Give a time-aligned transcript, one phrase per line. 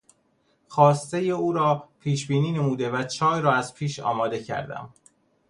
[0.67, 4.93] خواستهی او را پیش بینی نموده و چای را از پیش آماده کردم.